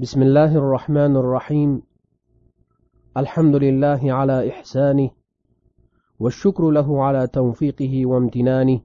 بسم 0.00 0.22
الله 0.22 0.56
الرحمن 0.56 1.16
الرحيم. 1.16 1.82
الحمد 3.16 3.54
لله 3.56 4.12
على 4.12 4.48
إحسانه 4.50 5.10
والشكر 6.20 6.70
له 6.70 7.04
على 7.04 7.26
توفيقه 7.26 8.06
وامتنانه 8.06 8.80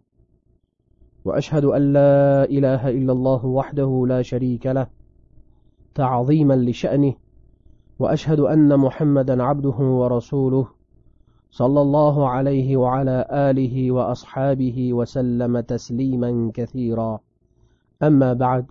وأشهد 1.26 1.66
أن 1.66 1.94
لا 1.94 2.44
إله 2.44 2.90
إلا 2.90 3.12
الله 3.14 3.46
وحده 3.46 4.06
لا 4.08 4.22
شريك 4.22 4.66
له 4.66 4.88
تعظيما 5.96 6.54
لشأنه 6.54 7.14
وأشهد 8.00 8.40
أن 8.40 8.80
محمدا 8.80 9.44
عبده 9.44 9.78
ورسوله 9.80 10.68
صلى 11.52 11.82
الله 11.82 12.30
عليه 12.30 12.78
وعلى 12.78 13.28
آله 13.32 13.92
وأصحابه 13.92 14.94
وسلم 14.94 15.60
تسليما 15.60 16.52
كثيرا. 16.54 17.20
أما 18.04 18.34
بعد 18.34 18.66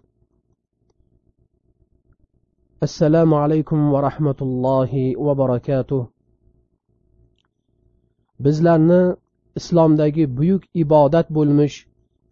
assalomu 2.87 3.37
alaykum 3.45 3.81
va 3.93 4.01
rahmatullohi 4.09 5.15
va 5.27 5.33
barakatuh. 5.41 6.03
Bizlarni 8.45 9.03
islomdagi 9.61 10.25
buyuk 10.39 10.63
ibodat 10.83 11.27
bo'lmish 11.37 11.77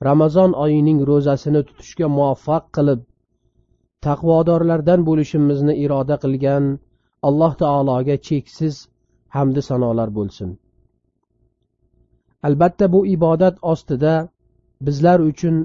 ramazon 0.09 0.51
oyining 0.65 0.99
ro'zasini 1.11 1.61
tutishga 1.69 2.07
muvaffaq 2.17 2.65
qilib 2.77 3.01
taqvodorlardan 4.07 5.01
bo'lishimizni 5.09 5.75
iroda 5.85 6.17
qilgan 6.25 6.65
alloh 7.29 7.53
taologa 7.63 8.17
cheksiz 8.29 8.75
hamdi 9.37 9.63
sanolar 9.69 10.09
bo'lsin. 10.19 10.49
Albatta 12.47 12.87
bu 12.95 13.01
ibodat 13.17 13.57
ostida 13.73 14.15
bizlar 14.87 15.19
uchun 15.31 15.57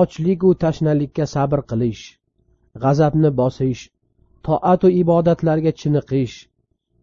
ochliku 0.00 0.48
tashnalikka 0.62 1.24
sabr 1.34 1.60
qilish 1.70 2.04
g'azabni 2.80 3.30
bosish 3.40 3.82
toatu 4.46 4.88
ibodatlarga 5.02 5.72
chiniqish 5.80 6.36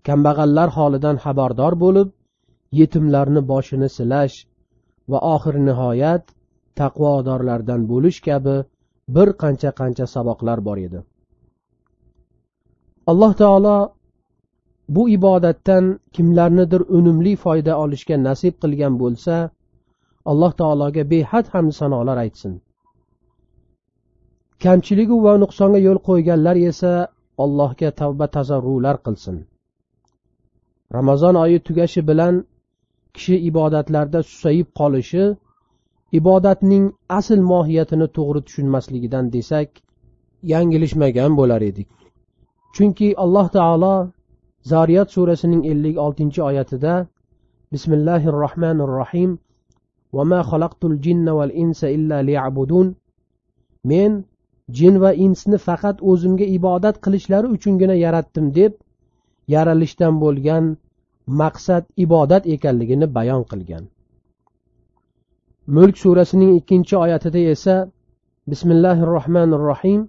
kambag'allar 0.08 0.70
holidan 0.78 1.18
xabardor 1.26 1.74
bo'lib 1.84 2.10
yetimlarni 2.80 3.42
boshini 3.52 3.90
silash 3.98 4.36
va 5.12 5.20
oxir 5.36 5.56
nihoyat 5.68 6.24
taqvodorlardan 6.80 7.82
bo'lish 7.92 8.20
kabi 8.28 8.56
bir 9.16 9.30
qancha 9.42 9.72
qancha 9.80 10.06
saboqlar 10.16 10.60
bor 10.68 10.78
edi. 10.88 11.00
Alloh 13.12 13.34
taolo 13.42 13.78
bu 14.96 15.04
ibodatdan 15.18 15.86
kimlarnidir 16.16 16.82
unumli 16.98 17.34
foyda 17.44 17.74
olishga 17.84 18.18
nasib 18.28 18.56
qilgan 18.64 18.94
bo'lsa 19.04 19.36
alloh 20.32 20.52
taologa 20.62 21.04
behad 21.14 21.46
hamd 21.54 21.72
sanolar 21.80 22.18
aytsin. 22.26 22.54
kamchiligu 24.63 25.17
va 25.27 25.33
nuqsonga 25.43 25.79
yo'l 25.87 25.99
qo'yganlar 26.09 26.57
esa 26.71 26.93
allohga 27.45 27.91
tavba 28.01 28.27
tazarrular 28.37 28.97
qilsin 29.07 29.37
ramazon 30.97 31.35
oyi 31.45 31.59
tugashi 31.67 32.01
bilan 32.11 32.35
kishi 33.15 33.37
ibodatlarda 33.51 34.21
susayib 34.31 34.69
qolishi 34.81 35.25
ibodatning 36.19 36.85
asl 37.19 37.41
mohiyatini 37.53 38.07
to'g'ri 38.17 38.41
tushunmasligidan 38.47 39.25
desak 39.35 39.69
yanglishmagan 40.53 41.33
bo'lar 41.41 41.61
edik 41.71 41.89
chunki 42.75 43.09
alloh 43.25 43.47
taolo 43.57 43.95
zariyat 44.73 45.09
surasining 45.15 45.63
ellik 45.73 45.97
oltinchi 46.07 46.41
oyatida 46.51 46.95
bismillahi 47.73 48.27
rohmanir 48.43 48.91
rohim 49.01 49.31
وما 50.17 50.43
خلقت 50.43 50.85
الجن 50.85 51.29
والإنس 51.29 51.85
إلا 51.85 52.23
ليعبدون 52.23 52.95
men 53.91 54.25
jin 54.77 54.95
va 55.03 55.11
insni 55.27 55.59
faqat 55.67 55.97
o'zimga 56.11 56.47
ibodat 56.59 56.97
qilishlari 57.05 57.49
uchungina 57.57 57.97
yaratdim 58.05 58.47
deb 58.59 58.73
yaralishdan 59.55 60.15
bo'lgan 60.23 60.65
maqsad 61.41 61.85
ibodat 62.05 62.43
ekanligini 62.55 63.07
bayon 63.17 63.43
qilgan 63.51 63.85
mulk 65.77 65.97
surasining 66.05 66.53
ikkinchi 66.61 66.95
oyatida 67.05 67.41
esa 67.55 67.77
bismillahi 68.51 69.03
rohmanir 69.15 69.65
rohim 69.71 70.01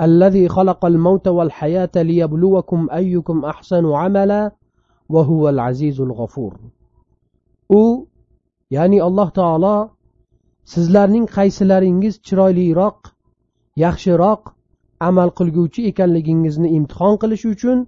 الذي 0.00 0.48
خلق 0.48 0.84
الموت 0.84 1.28
والحياة 1.28 1.94
ليبلوكم 1.96 2.88
أيكم 2.92 3.44
أحسن 3.44 3.84
عملا 3.92 4.52
وهو 5.08 5.48
العزيز 5.48 6.00
الغفور 6.00 6.52
u 7.70 8.08
ya'ni 8.70 8.98
alloh 9.02 9.28
taolo 9.38 9.76
sizlarning 10.72 11.26
qaysilaringiz 11.36 12.14
chiroyliroq 12.26 12.98
yaxshiroq 13.83 14.41
amal 15.09 15.29
qilguvchi 15.39 15.81
ekanligingizni 15.91 16.69
imtihon 16.77 17.15
qilish 17.21 17.45
uchun 17.53 17.79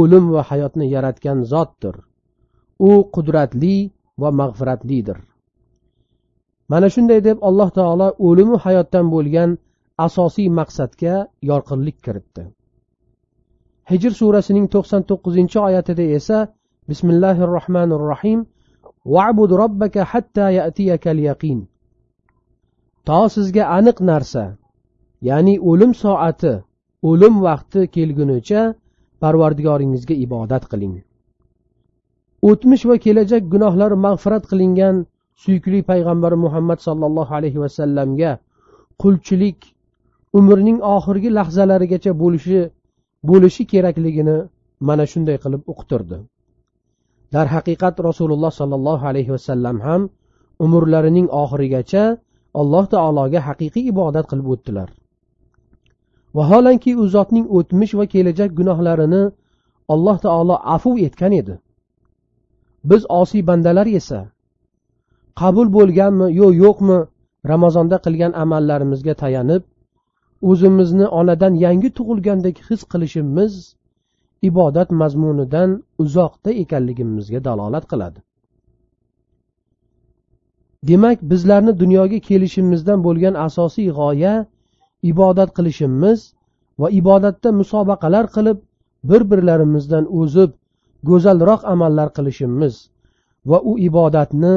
o'lim 0.00 0.24
va 0.34 0.42
hayotni 0.50 0.86
yaratgan 0.94 1.38
zotdir. 1.52 1.94
U 2.90 2.92
qudratli 3.14 3.76
va 4.20 4.30
mag'firatlidir. 4.40 5.18
Mana 6.70 6.88
shunday 6.94 7.20
deb 7.28 7.38
alloh 7.48 7.68
taolo 7.78 8.08
o'limu 8.28 8.56
hayotdan 8.64 9.06
bo'lgan 9.14 9.50
asosiy 10.06 10.48
maqsadga 10.58 11.14
yorqinlik 11.50 11.98
kiritdi. 12.04 12.44
Hijr 13.90 14.12
surasining 14.20 14.66
to'qson 14.74 15.02
to'qqizinchi 15.10 15.58
oyatida 15.68 16.04
esa 16.18 16.38
bismillahi 16.90 17.42
rohmanir 17.56 18.02
rohim 18.12 18.40
va'bud 19.14 19.50
robbaka 19.62 20.02
hatta 20.12 20.46
yatiyakal 20.58 21.18
yaqin. 21.28 21.58
To 23.06 23.20
sizga 23.34 23.64
aniq 23.78 23.98
narsa 24.10 24.44
ya'ni 25.28 25.54
o'lim 25.70 25.92
soati 26.02 26.52
o'lim 27.10 27.34
vaqti 27.46 27.80
kelgunicha 27.96 28.60
parvardigoringizga 29.22 30.14
ibodat 30.26 30.64
qiling. 30.72 30.94
O'tmish 32.48 32.84
va 32.90 32.96
kelajak 33.04 33.42
gunohlari 33.52 33.96
mag'firat 34.06 34.44
qilingan 34.50 34.96
suyukli 35.42 35.80
payg'ambar 35.90 36.32
muhammad 36.44 36.78
sollallohu 36.86 37.32
alayhi 37.38 37.58
vasallamga 37.64 38.32
qulchilik 39.02 39.58
umrning 40.38 40.78
oxirgi 40.96 41.30
lahzalarigacha 41.38 42.12
bo'lishi 42.22 42.60
bo'lishi 43.28 43.62
kerakligini 43.72 44.36
mana 44.88 45.04
shunday 45.12 45.36
qilib 45.44 45.62
uqtirdi. 45.72 46.18
Darhaqiqat 47.34 47.96
rasululloh 48.08 48.52
sollallohu 48.60 49.04
alayhi 49.10 49.30
vasallam 49.36 49.76
ham 49.86 50.02
umrlarining 50.64 51.28
oxirigacha 51.42 52.04
alloh 52.60 52.84
taologa 52.94 53.40
haqiqiy 53.48 53.84
ibodat 53.92 54.24
qilib 54.30 54.46
o'tdilar. 54.54 54.88
Vaholanki 56.38 56.92
u 57.02 57.04
zotning 57.14 57.46
o'tmish 57.58 57.94
va 57.98 58.06
kelajak 58.12 58.50
gunohlarini 58.58 59.22
alloh 59.92 60.16
taolo 60.26 60.56
afu 60.74 60.98
etgan 61.06 61.32
edi. 61.40 61.54
Biz 62.90 63.02
osiy 63.20 63.42
bandalar 63.48 63.86
esa 64.00 64.20
qabul 65.40 65.68
bo'lganmi 65.76 66.26
yo 66.40 66.48
yo'qmi 66.62 66.98
ramazonda 67.52 67.96
qilgan 68.04 68.32
amallarimizga 68.42 69.14
tayanib 69.22 69.62
o'zimizni 70.50 71.06
onadan 71.20 71.54
yangi 71.64 71.90
tug'ilgandek 71.98 72.56
his 72.68 72.80
qilishimiz 72.92 73.52
ibodat 74.48 74.90
mazmunidan 75.00 75.70
uzoqda 76.02 76.50
ekanligimizga 76.62 77.40
dalolat 77.48 77.84
qiladi. 77.92 78.20
Demak 80.88 81.18
bizlarni 81.30 81.72
dunyoga 81.82 82.18
kelishimizdan 82.28 82.98
bo'lgan 83.06 83.34
asosiy 83.46 83.88
g'oya 83.98 84.34
ibodat 85.02 85.50
qilishimiz 85.56 86.34
va 86.80 86.88
ibodatda 87.00 87.52
musobaqalar 87.60 88.26
qilib 88.36 88.58
bir 89.10 89.22
birlarimizdan 89.30 90.04
o'zib 90.20 90.50
go'zalroq 91.08 91.60
amallar 91.74 92.08
qilishimiz 92.16 92.74
va 93.50 93.58
u 93.70 93.72
ibodatni 93.88 94.54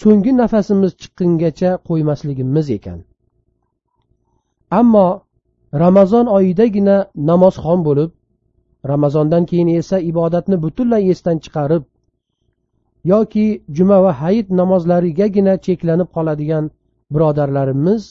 so'nggi 0.00 0.32
nafasimiz 0.40 0.92
chiqqungacha 1.00 1.70
qo'ymasligimiz 1.88 2.66
ekan. 2.78 2.98
Ammo 4.80 5.08
ramazon 5.84 6.26
oyidagina 6.38 6.96
namozxon 7.30 7.80
bo'lib 7.88 8.10
ramazondan 8.92 9.44
keyin 9.50 9.68
esa 9.80 9.98
ibodatni 10.10 10.56
butunlay 10.64 11.10
esdan 11.12 11.38
chiqarib 11.44 11.82
yoki 13.12 13.46
juma 13.76 13.98
va 14.04 14.12
hayit 14.20 14.48
namozlarigagina 14.60 15.54
cheklanib 15.66 16.08
qoladigan 16.16 16.64
birodarlarimiz 17.14 18.02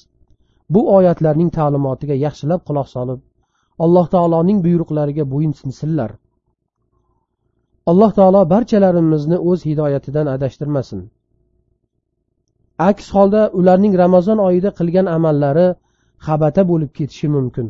bu 0.73 0.81
oyatlarning 0.95 1.49
ta'limotiga 1.57 2.15
yaxshilab 2.25 2.61
quloq 2.67 2.87
solib 2.95 3.19
alloh 3.85 4.05
taoloning 4.15 4.59
buyruqlariga 4.65 5.25
bo'yinsinsinlar 5.33 6.11
alloh 7.89 8.11
taolo 8.19 8.41
barchalarimizni 8.53 9.37
o'z 9.49 9.59
hidoyatidan 9.69 10.27
adashtirmasin. 10.35 10.99
Aks 12.89 13.05
holda 13.15 13.41
ularning 13.59 13.93
ramazon 14.03 14.39
oyida 14.47 14.69
qilgan 14.79 15.07
amallari 15.17 15.67
xabata 16.27 16.61
bo'lib 16.71 16.91
ketishi 16.97 17.27
mumkin. 17.35 17.67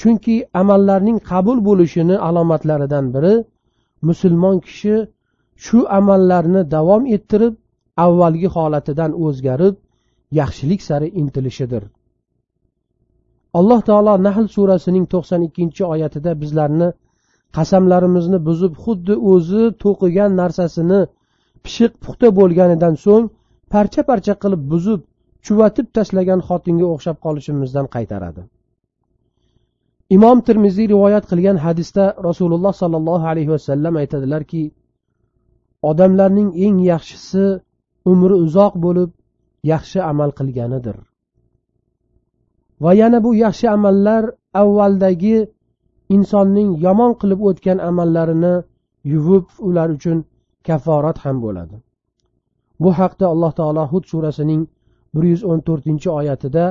Chunki 0.00 0.36
amallarning 0.60 1.18
qabul 1.30 1.58
bo'lishini 1.68 2.16
alomatlaridan 2.28 3.06
biri 3.14 3.34
musulmon 4.08 4.56
kishi 4.66 4.96
shu 5.64 5.78
amallarni 5.98 6.62
davom 6.74 7.02
ettirib 7.16 7.54
avvalgi 8.04 8.48
holatidan 8.56 9.10
o'zgarib 9.26 9.74
yaxshilik 10.40 10.80
sari 10.88 11.08
intilishidir. 11.20 11.82
Alloh 13.58 13.80
taolo 13.88 14.14
nahl 14.26 14.46
surasining 14.56 15.06
to'qson 15.12 15.40
ikkinchi 15.48 15.82
oyatida 15.94 16.32
bizlarni 16.42 16.88
qasamlarimizni 17.56 18.38
buzib 18.48 18.72
xuddi 18.84 19.14
o'zi 19.32 19.62
to'qigan 19.84 20.30
narsasini 20.40 21.00
pishiq 21.64 21.92
puxta 22.04 22.28
bo'lganidan 22.38 22.94
so'ng 23.04 23.24
parcha 23.74 24.02
parcha 24.10 24.34
qilib 24.42 24.62
buzib 24.72 25.00
chuvatib 25.46 25.86
tashlagan 25.96 26.40
xotinga 26.48 26.86
o'xshab 26.94 27.16
qolishimizdan 27.24 27.86
qaytaradi. 27.94 28.42
Imom 30.16 30.38
termiziy 30.48 30.86
rivoyat 30.94 31.24
qilgan 31.30 31.56
hadisda 31.66 32.04
rasululloh 32.28 32.72
sollallohu 32.82 33.26
alayhi 33.32 33.50
vasallam 33.56 33.94
aytadilarki 34.02 34.62
odamlarning 35.90 36.48
eng 36.66 36.76
yaxshisi 36.92 37.44
umri 38.12 38.36
uzoq 38.44 38.74
bo'lib 38.84 39.10
yaxshi 39.72 39.98
amal 40.10 40.30
qilganidir. 40.38 40.96
Va 42.82 42.92
yana 43.00 43.18
bu 43.24 43.30
yaxshi 43.44 43.66
amallar 43.76 44.24
avvaldagi 44.62 45.38
insonning 46.16 46.70
yomon 46.86 47.12
qilib 47.20 47.40
o'tgan 47.48 47.78
amallarini 47.88 48.54
yuvib 49.12 49.46
ular 49.68 49.88
uchun 49.96 50.18
kaforat 50.66 51.18
ham 51.24 51.36
bo'ladi. 51.44 51.76
Bu 52.82 52.90
haqda 52.98 53.26
alloh 53.32 53.52
taolo 53.58 53.84
hud 53.92 54.04
surasining 54.12 54.62
bir 55.14 55.24
yuz 55.32 55.42
o'n 55.50 55.60
to'rtinchi 55.66 56.08
oyatida 56.20 56.64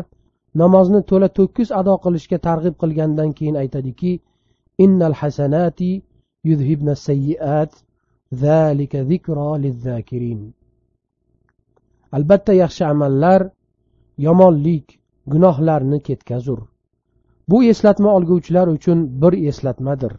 namozni 0.62 1.02
to'la 1.10 1.30
to'kis 1.38 1.70
ado 1.80 1.96
qilishga 2.04 2.38
targ'ib 2.48 2.76
qilgandan 2.82 3.30
keyin 3.38 3.56
aytadiki 3.64 4.12
innal 4.86 5.16
hasanati 5.22 5.92
yuzhibna 6.50 6.94
sayyiat 7.08 7.72
zalika 8.44 9.00
zikro 9.12 9.50
lizzakirin. 9.64 10.42
Albatta 12.12 12.54
yaxshi 12.54 12.84
amallar 12.86 13.42
yomonlik 14.18 15.00
gunohlarni 15.28 16.00
ketkazur. 16.08 16.60
Bu 17.50 17.64
eslatma 17.64 18.10
olguvchilar 18.18 18.68
uchun 18.68 19.22
bir 19.22 19.34
eslatmadir. 19.50 20.14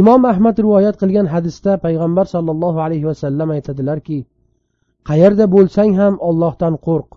Imom 0.00 0.24
ahmad 0.24 0.56
rivoyat 0.58 0.96
qilgan 1.02 1.26
hadisda 1.34 1.72
payg'ambar 1.84 2.26
sollallohu 2.34 2.78
alayhi 2.86 3.06
vasallam 3.10 3.50
aytadilarki 3.56 4.18
qayerda 5.08 5.44
bo'lsang 5.54 5.92
ham 6.00 6.14
ollohdan 6.28 6.74
qo'rq. 6.86 7.08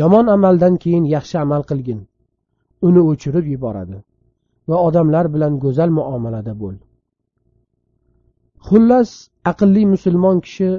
Yomon 0.00 0.26
amaldan 0.36 0.74
keyin 0.82 1.04
yaxshi 1.16 1.36
amal 1.44 1.62
qilgin. 1.70 2.00
Uni 2.86 3.00
o'chirib 3.10 3.46
yuboradi 3.54 3.98
va 4.68 4.76
odamlar 4.88 5.26
bilan 5.34 5.58
go'zal 5.64 5.90
muomalada 5.98 6.54
bo'l. 6.62 6.76
Xullas 8.68 9.10
aqlli 9.50 9.82
musulmon 9.94 10.36
kishi 10.46 10.70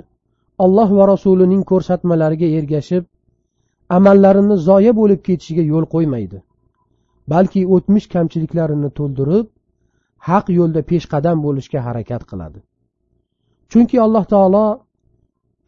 alloh 0.63 0.90
va 0.98 1.06
rasulining 1.13 1.63
ko'rsatmalariga 1.72 2.48
ergashib 2.60 3.04
amallarini 3.98 4.56
zoya 4.68 4.92
bo'lib 5.00 5.22
ketishiga 5.28 5.63
yo'l 5.72 5.86
qo'ymaydi. 5.94 6.38
Balki 7.34 7.62
o'tmish 7.75 8.08
kamchiliklarini 8.16 8.90
to'ldirib 9.00 9.48
haq 10.30 10.46
yo'lda 10.60 10.81
peshqadam 10.92 11.38
bo'lishga 11.46 11.80
harakat 11.88 12.22
qiladi. 12.31 12.60
Chunki 13.72 13.98
alloh 14.06 14.25
taolo 14.34 14.66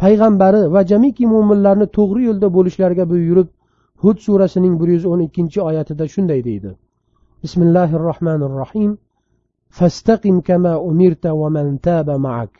payg'ambari 0.02 0.62
va 0.74 0.82
jamiki 0.92 1.26
mo'minlarni 1.34 1.88
to'g'ri 1.98 2.22
yo'lda 2.30 2.48
bo'lishlariga 2.58 3.06
buyurib 3.14 3.50
hud 4.04 4.18
surasining 4.26 4.76
bir 4.82 4.90
yuz 4.96 5.06
o'n 5.12 5.22
ikkinchi 5.28 5.60
oyatida 5.70 6.06
shunday 6.14 6.40
deydi. 6.50 6.72
Bismillahi 7.44 7.96
rohmanir 8.08 8.54
rohim 8.62 8.92
fastaqim 9.78 10.38
kama 10.50 10.74
umirta 10.90 11.32
va 11.42 11.50
man 11.56 11.68
taba 11.88 12.18
ma'ak. 12.28 12.54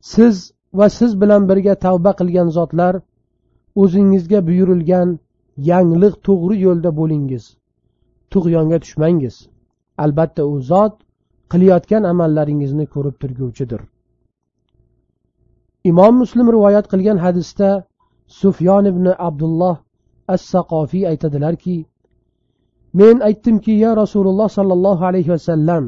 Siz 0.00 0.52
va 0.72 0.88
siz 0.88 1.20
bilan 1.20 1.48
birga 1.48 1.74
tavba 1.74 2.12
qilgan 2.20 2.48
zotlar 2.56 2.94
o'zingizga 3.82 4.40
buyurilgan 4.48 5.08
yangliq 5.70 6.14
to'g'ri 6.26 6.56
yo'lda 6.66 6.90
bo'lingiz. 7.00 7.44
Tug'yonga 8.32 8.78
tushmangiz. 8.84 9.36
Albatta 10.04 10.42
u 10.52 10.60
zot 10.70 10.94
qilayotgan 11.52 12.02
amallaringizni 12.12 12.86
ko'rib 12.94 13.16
turguvchidir. 13.22 13.80
Imom 15.90 16.14
muslim 16.22 16.46
rivoyat 16.54 16.86
qilgan 16.92 17.18
hadisda 17.24 17.70
sufyon 18.40 18.84
ibn 18.92 19.06
abdulloh 19.28 19.76
as 20.34 20.40
saqofiy 20.52 21.04
aytadilarki 21.12 21.76
men 23.00 23.16
aytdimki 23.28 23.72
ya 23.84 23.96
rasululloh 24.02 24.48
sollallohu 24.58 25.04
alayhi 25.10 25.30
vasallam 25.30 25.84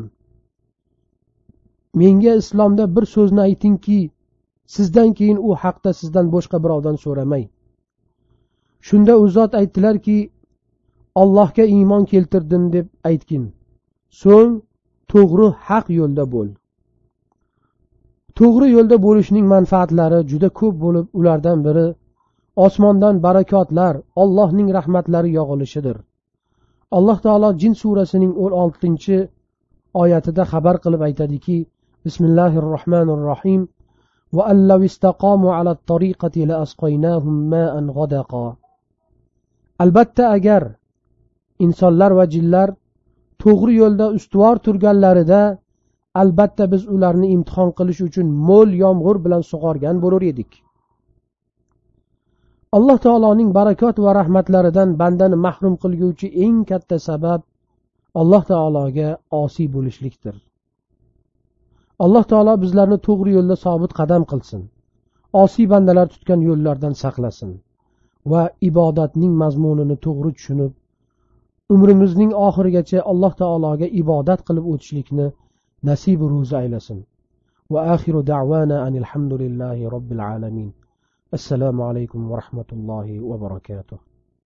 menga 2.01 2.35
islomda 2.43 2.85
bir 2.97 3.05
so'zni 3.15 3.41
aytingki 3.41 4.11
sizdan 4.67 5.13
keyin 5.19 5.39
u 5.49 5.55
haqda 5.63 5.93
sizdan 6.01 6.33
boshqa 6.35 6.59
birovdan 6.65 6.97
so'ramay. 7.05 7.45
Shunda 8.81 9.19
u 9.23 9.29
zot 9.29 9.55
aytdilarki 9.55 10.19
allohga 11.15 11.65
iymon 11.65 12.05
keltirdim 12.13 12.73
deb 12.73 12.87
aytgin. 13.11 13.45
So'ng 14.23 14.53
to'g'ri 15.13 15.49
haq 15.69 15.87
yo'lda 15.99 16.25
bo'l. 16.35 16.49
To'g'ri 18.39 18.69
yo'lda 18.77 18.97
bo'lishning 19.07 19.47
manfaatlari 19.55 20.21
juda 20.31 20.49
ko'p 20.61 20.75
bo'lib 20.85 21.07
ulardan 21.19 21.59
biri 21.67 21.87
osmondan 22.67 23.23
barakotlar 23.27 23.95
ollohning 24.23 24.69
rahmatlari 24.79 25.31
yog'ilishidir. 25.39 25.97
Alloh 26.97 27.19
taolo 27.25 27.51
jin 27.61 27.75
surasining 27.83 28.33
o'n 28.45 28.53
oltinchi 28.63 29.19
oyatida 30.03 30.43
xabar 30.53 30.77
qilib 30.85 31.03
aytadiki 31.09 31.57
bismillahi 32.07 32.59
rohmanir 32.73 33.21
rohim 33.31 33.63
albatta 39.83 40.25
agar 40.37 40.63
insonlar 41.67 42.11
va 42.19 42.25
jinlar 42.35 42.69
to'g'ri 43.43 43.73
yo'lda 43.83 44.07
ustuvor 44.19 44.57
turganlarida 44.67 45.43
albatta 46.23 46.65
biz 46.73 46.83
ularni 46.95 47.29
imtihon 47.37 47.71
qilish 47.79 48.01
uchun 48.09 48.27
mo'l 48.49 48.71
yomg'ir 48.85 49.17
bilan 49.25 49.43
sug'organ 49.51 49.97
bo'lur 50.05 50.23
edik. 50.33 50.51
Alloh 52.77 52.99
taoloning 53.07 53.51
barakot 53.59 53.97
va 54.05 54.11
rahmatlaridan 54.21 54.89
bandani 55.01 55.37
mahrum 55.47 55.75
qilguvchi 55.83 56.29
eng 56.45 56.59
katta 56.71 56.97
sabab 57.09 57.41
alloh 58.21 58.43
taologa 58.53 59.09
osiy 59.43 59.69
bo'lishlikdir. 59.75 60.35
alloh 62.05 62.25
taolo 62.31 62.55
bizlarni 62.65 62.99
to'g'ri 63.07 63.31
yo'lda 63.39 63.57
sobit 63.65 63.93
qadam 64.01 64.23
qilsin. 64.31 64.63
Osiy 65.43 65.67
bandalar 65.73 66.07
tutgan 66.13 66.41
yo'llardan 66.49 66.95
saqlasin 67.03 67.53
va 68.33 68.43
ibodatning 68.69 69.33
mazmunini 69.43 69.97
to'g'ri 70.07 70.31
tushunib 70.37 70.73
umrimizning 71.75 72.33
oxirigacha 72.47 72.99
alloh 73.13 73.33
taologa 73.43 73.87
ibodat 74.03 74.41
qilib 74.49 74.65
o'tishlikni 74.73 75.27
nasibu 75.89 76.25
ro'zi 76.35 76.55
aylasin. 76.63 76.99
Va 77.73 77.81
axiru 77.95 78.21
davana 78.33 78.77
anilhamdulillahi 78.87 79.91
robbil 79.95 80.23
alamin. 80.33 80.71
Assalomu 81.37 81.83
alaykum 81.91 82.31
va 82.31 82.35
rahmatullohi 82.43 83.21
va 83.29 83.37
barakatuh. 83.45 83.99